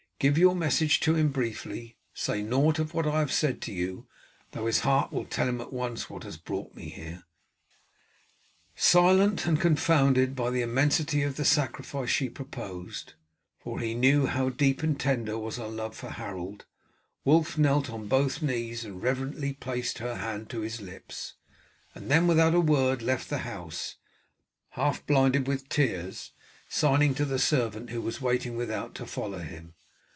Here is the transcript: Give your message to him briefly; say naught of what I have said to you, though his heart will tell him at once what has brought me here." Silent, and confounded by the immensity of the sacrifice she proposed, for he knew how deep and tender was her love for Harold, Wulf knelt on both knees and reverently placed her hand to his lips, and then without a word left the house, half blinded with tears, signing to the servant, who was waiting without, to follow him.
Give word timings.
Give 0.21 0.37
your 0.37 0.55
message 0.55 0.99
to 0.99 1.15
him 1.15 1.29
briefly; 1.29 1.97
say 2.13 2.43
naught 2.43 2.77
of 2.77 2.93
what 2.93 3.07
I 3.07 3.17
have 3.21 3.31
said 3.31 3.59
to 3.61 3.73
you, 3.73 4.05
though 4.51 4.67
his 4.67 4.81
heart 4.81 5.11
will 5.11 5.25
tell 5.25 5.49
him 5.49 5.59
at 5.59 5.73
once 5.73 6.11
what 6.11 6.21
has 6.25 6.37
brought 6.37 6.75
me 6.75 6.89
here." 6.89 7.23
Silent, 8.75 9.47
and 9.47 9.59
confounded 9.59 10.35
by 10.35 10.51
the 10.51 10.61
immensity 10.61 11.23
of 11.23 11.37
the 11.37 11.43
sacrifice 11.43 12.11
she 12.11 12.29
proposed, 12.29 13.15
for 13.57 13.79
he 13.79 13.95
knew 13.95 14.27
how 14.27 14.49
deep 14.49 14.83
and 14.83 14.99
tender 14.99 15.39
was 15.39 15.57
her 15.57 15.67
love 15.67 15.95
for 15.95 16.11
Harold, 16.11 16.65
Wulf 17.25 17.57
knelt 17.57 17.89
on 17.89 18.05
both 18.07 18.43
knees 18.43 18.85
and 18.85 19.01
reverently 19.01 19.53
placed 19.53 19.97
her 19.97 20.17
hand 20.17 20.51
to 20.51 20.59
his 20.61 20.81
lips, 20.81 21.33
and 21.95 22.11
then 22.11 22.27
without 22.27 22.53
a 22.53 22.61
word 22.61 23.01
left 23.01 23.27
the 23.27 23.39
house, 23.39 23.95
half 24.73 25.03
blinded 25.07 25.47
with 25.47 25.67
tears, 25.67 26.31
signing 26.69 27.15
to 27.15 27.25
the 27.25 27.39
servant, 27.39 27.89
who 27.89 28.03
was 28.03 28.21
waiting 28.21 28.55
without, 28.55 28.93
to 28.93 29.07
follow 29.07 29.39
him. 29.39 29.73